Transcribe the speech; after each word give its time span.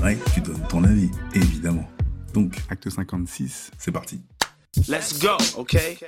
on 0.00 0.06
aimerait 0.06 0.16
que 0.16 0.30
tu 0.30 0.40
donnes 0.40 0.66
ton 0.68 0.84
avis, 0.84 1.10
évidemment. 1.34 1.88
Donc, 2.32 2.56
acte 2.68 2.88
56, 2.88 3.70
c'est 3.78 3.92
parti. 3.92 4.20
let's 4.88 5.18
go, 5.18 5.36
okay? 5.56 5.98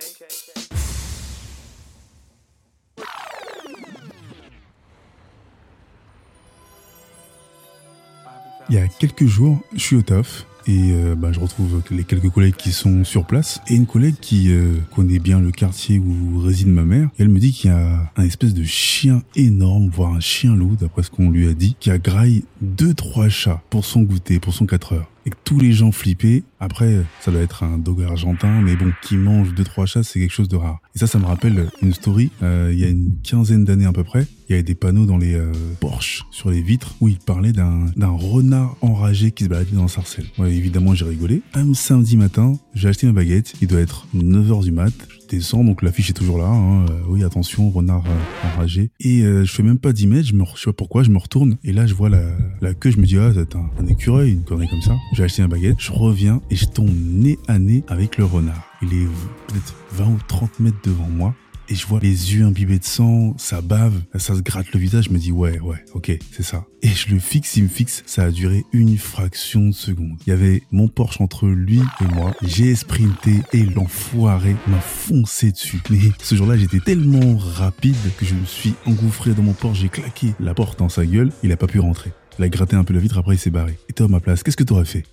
Il 8.68 8.76
y 8.76 8.78
a 8.78 8.88
quelques 8.88 9.26
jours, 9.26 9.58
je 9.74 9.80
suis 9.80 9.96
au 9.96 10.02
taf 10.02 10.46
et 10.66 10.92
euh, 10.92 11.14
bah, 11.14 11.32
je 11.32 11.40
retrouve 11.40 11.82
les 11.90 12.04
quelques 12.04 12.30
collègues 12.30 12.56
qui 12.56 12.72
sont 12.72 13.04
sur 13.04 13.24
place 13.24 13.60
et 13.68 13.74
une 13.74 13.86
collègue 13.86 14.16
qui 14.20 14.52
euh, 14.52 14.74
connaît 14.94 15.18
bien 15.18 15.40
le 15.40 15.50
quartier 15.50 15.98
où 15.98 16.38
réside 16.38 16.68
ma 16.68 16.82
mère. 16.82 17.08
Elle 17.18 17.28
me 17.28 17.38
dit 17.38 17.52
qu'il 17.52 17.70
y 17.70 17.74
a 17.74 18.10
un 18.16 18.24
espèce 18.24 18.54
de 18.54 18.64
chien 18.64 19.22
énorme, 19.36 19.88
voire 19.88 20.14
un 20.14 20.20
chien 20.20 20.54
loup, 20.54 20.76
d'après 20.80 21.02
ce 21.02 21.10
qu'on 21.10 21.30
lui 21.30 21.48
a 21.48 21.54
dit, 21.54 21.76
qui 21.78 21.90
a 21.90 21.98
graille 21.98 22.44
deux 22.60 22.94
trois 22.94 23.28
chats 23.28 23.62
pour 23.70 23.84
son 23.84 24.02
goûter, 24.02 24.38
pour 24.38 24.54
son 24.54 24.66
4 24.66 24.92
heures. 24.94 25.10
Et 25.26 25.30
que 25.30 25.36
tous 25.44 25.58
les 25.60 25.72
gens 25.72 25.92
flippaient. 25.92 26.42
Après, 26.58 26.96
ça 27.20 27.30
doit 27.30 27.40
être 27.40 27.62
un 27.64 27.78
dog 27.78 28.02
argentin, 28.02 28.60
mais 28.60 28.76
bon, 28.76 28.92
qui 29.02 29.16
mange 29.16 29.54
deux 29.54 29.64
trois 29.64 29.86
chats, 29.86 30.02
c'est 30.02 30.20
quelque 30.20 30.32
chose 30.32 30.48
de 30.48 30.56
rare. 30.56 30.80
Et 30.94 30.98
ça, 30.98 31.06
ça 31.06 31.18
me 31.18 31.24
rappelle 31.26 31.68
une 31.80 31.92
story. 31.92 32.30
euh, 32.42 32.70
il 32.72 32.78
y 32.78 32.84
a 32.84 32.88
une 32.88 33.12
quinzaine 33.22 33.64
d'années 33.64 33.86
à 33.86 33.92
peu 33.92 34.04
près, 34.04 34.26
il 34.48 34.52
y 34.52 34.54
avait 34.54 34.62
des 34.62 34.74
panneaux 34.74 35.06
dans 35.06 35.16
les 35.16 35.34
euh, 35.34 35.52
Porsche 35.80 36.24
sur 36.30 36.50
les 36.50 36.60
vitres 36.62 36.94
où 37.00 37.08
il 37.08 37.18
parlait 37.18 37.52
d'un 37.52 37.86
renard 37.96 38.76
enragé 38.80 39.30
qui 39.32 39.44
se 39.44 39.48
baladait 39.48 39.74
dans 39.76 39.82
le 39.82 39.88
sarcelle. 39.88 40.26
Ouais, 40.38 40.52
évidemment, 40.54 40.94
j'ai 40.94 41.04
rigolé. 41.04 41.42
Un 41.54 41.72
samedi 41.74 42.16
matin, 42.16 42.54
j'ai 42.74 42.88
acheté 42.88 43.06
ma 43.06 43.12
baguette. 43.12 43.54
Il 43.62 43.68
doit 43.68 43.80
être 43.80 44.06
9h 44.14 44.62
du 44.64 44.70
mat. 44.72 44.92
Je 45.22 45.36
descends, 45.38 45.64
donc 45.64 45.82
l'affiche 45.82 46.10
est 46.10 46.14
toujours 46.14 46.38
là. 46.38 46.46
hein. 46.48 46.84
Euh, 46.90 47.00
oui, 47.08 47.24
attention, 47.24 47.70
renard 47.70 48.04
euh, 48.06 48.48
enragé. 48.54 48.90
Et 49.00 49.22
euh, 49.22 49.44
je 49.44 49.52
fais 49.52 49.62
même 49.62 49.78
pas 49.78 49.92
10 49.92 50.06
mètres. 50.06 50.28
Je 50.28 50.34
me, 50.34 50.44
je 50.54 50.60
sais 50.60 50.66
pas 50.66 50.72
pourquoi, 50.74 51.02
je 51.04 51.10
me 51.10 51.18
retourne. 51.18 51.56
Et 51.64 51.72
là, 51.72 51.86
je 51.86 51.94
vois 51.94 52.10
la, 52.10 52.22
la 52.60 52.74
queue. 52.74 52.90
Je 52.90 52.98
me 52.98 53.06
dis, 53.06 53.16
ah, 53.16 53.30
c'est 53.34 53.56
un, 53.56 53.70
un 53.80 53.86
écureuil, 53.86 54.32
une 54.32 54.44
connerie 54.44 54.68
comme 54.68 54.82
ça. 54.82 54.94
J'ai 55.12 55.24
acheté 55.24 55.42
ma 55.42 55.48
baguette. 55.48 55.76
Je 55.78 55.92
reviens 55.92 56.40
et 56.50 56.56
je 56.56 56.64
tombe 56.64 56.90
nez 56.90 57.38
à 57.46 57.58
nez 57.58 57.84
avec 57.88 58.16
le 58.16 58.24
renard. 58.24 58.66
Il 58.80 58.94
est 58.94 59.06
peut-être 59.46 59.74
20 59.92 60.06
ou 60.06 60.18
30 60.26 60.60
mètres 60.60 60.80
devant 60.84 61.08
moi. 61.08 61.34
Et 61.68 61.74
je 61.74 61.86
vois 61.86 62.00
les 62.00 62.34
yeux 62.34 62.44
imbibés 62.44 62.78
de 62.78 62.84
sang, 62.84 63.34
ça 63.38 63.62
bave, 63.62 64.02
ça 64.16 64.34
se 64.34 64.40
gratte 64.40 64.72
le 64.72 64.80
visage, 64.80 65.04
je 65.04 65.10
me 65.10 65.18
dis 65.18 65.32
ouais, 65.32 65.58
ouais, 65.60 65.82
ok, 65.94 66.10
c'est 66.30 66.42
ça. 66.42 66.66
Et 66.82 66.88
je 66.88 67.08
le 67.08 67.18
fixe, 67.20 67.56
il 67.56 67.62
me 67.62 67.68
fixe, 67.68 68.02
ça 68.04 68.24
a 68.24 68.30
duré 68.30 68.64
une 68.72 68.98
fraction 68.98 69.68
de 69.68 69.72
seconde. 69.72 70.18
Il 70.26 70.30
y 70.30 70.32
avait 70.32 70.64
mon 70.70 70.88
Porsche 70.88 71.20
entre 71.22 71.46
lui 71.46 71.80
et 72.00 72.14
moi, 72.14 72.34
j'ai 72.42 72.74
sprinté 72.74 73.36
et 73.52 73.64
l'enfoiré 73.64 74.56
m'a 74.66 74.80
foncé 74.80 75.52
dessus. 75.52 75.80
Mais 75.88 75.98
ce 76.20 76.34
jour-là, 76.34 76.58
j'étais 76.58 76.80
tellement 76.80 77.38
rapide 77.38 77.96
que 78.18 78.26
je 78.26 78.34
me 78.34 78.44
suis 78.44 78.74
engouffré 78.84 79.32
dans 79.32 79.42
mon 79.42 79.54
Porsche, 79.54 79.80
j'ai 79.82 79.88
claqué 79.88 80.34
la 80.40 80.54
porte 80.54 80.80
dans 80.80 80.90
sa 80.90 81.06
gueule, 81.06 81.30
il 81.42 81.52
a 81.52 81.56
pas 81.56 81.68
pu 81.68 81.78
rentrer. 81.78 82.12
Il 82.38 82.44
a 82.44 82.48
gratté 82.48 82.76
un 82.76 82.84
peu 82.84 82.94
la 82.94 83.00
vitre, 83.00 83.18
après 83.18 83.34
il 83.34 83.38
s'est 83.38 83.50
barré. 83.50 83.78
Et 83.88 83.92
toi 83.92 84.06
à 84.06 84.08
ma 84.08 84.20
place, 84.20 84.42
qu'est-ce 84.42 84.56
que 84.56 84.64
t'aurais 84.64 84.86
fait? 84.86 85.04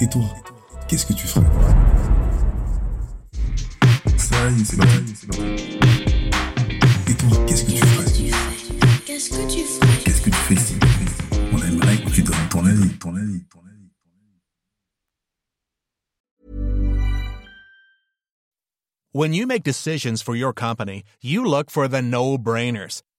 Et 0.00 0.08
toi, 0.08 0.24
qu'est-ce 0.86 1.06
que 1.06 1.14
tu 1.14 1.26
ferais? 1.26 1.46
Ça 4.18 4.50
y 4.50 4.60
est, 4.60 4.64
c'est 4.64 4.76
parti. 4.76 5.78
Et 7.08 7.14
toi, 7.14 7.28
qu'est-ce 7.46 7.64
que 7.64 7.70
tu 7.70 7.78
ferais? 7.78 8.04
Qu'est-ce 9.06 9.30
que 9.30 9.50
tu 9.50 9.60
ferais? 9.60 10.02
Qu'est-ce 10.04 10.20
que 10.20 10.30
tu 10.30 10.36
fais 10.36 10.56
si 10.56 10.74
On 11.52 11.62
aimerait 11.62 11.96
que 12.04 12.10
tu 12.10 12.22
donnes 12.22 12.48
ton 12.50 12.66
avis, 12.66 12.90
ton 12.98 13.16
avis, 13.16 13.42
ton 13.44 13.60
avis. 13.60 13.90
When 19.12 19.32
you 19.32 19.46
make 19.46 19.62
decisions 19.62 20.20
for 20.20 20.36
your 20.36 20.52
company, 20.52 21.02
you 21.22 21.42
look 21.46 21.70
for 21.70 21.88
the 21.88 22.02
no-brainers. 22.02 23.00